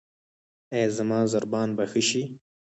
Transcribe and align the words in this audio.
ایا 0.73 0.87
زما 0.97 1.19
ضربان 1.33 1.69
به 1.77 1.83
ښه 1.91 2.01
شي؟ 2.09 2.23